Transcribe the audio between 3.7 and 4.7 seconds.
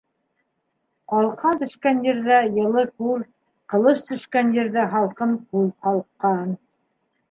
ҡылыс төшкән